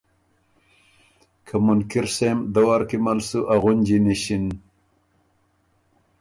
[1.45, 4.45] که منکِر سېم دوار کی مل سُو ا غُنجی نِݭِن